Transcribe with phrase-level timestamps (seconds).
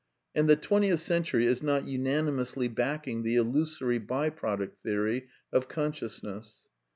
[0.33, 6.69] And the twentieth century is not unanimously backing the illusory by product theory of consciousness.